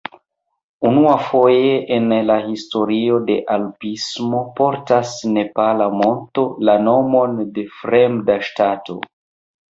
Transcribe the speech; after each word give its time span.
Unuafoje 0.91 1.73
en 1.97 2.07
la 2.29 2.37
historio 2.45 3.19
de 3.27 3.35
alpismo 3.55 4.39
portas 4.59 5.11
nepala 5.35 5.87
monto 5.99 6.45
la 6.71 6.75
nomon 6.87 7.37
de 7.59 7.67
fremda 7.83 8.39
ŝtato. 8.49 8.97